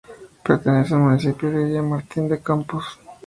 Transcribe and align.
Pertenece 0.43 0.95
al 0.95 1.01
municipio 1.01 1.51
de 1.51 1.63
Villamartín 1.63 2.27
de 2.27 2.41
Campos. 2.41 2.97